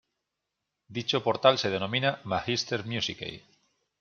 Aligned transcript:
Dicho 0.87 1.21
portal 1.23 1.59
se 1.59 1.69
denomina 1.69 2.21
Magister 2.23 2.83
Musicae. 2.87 3.43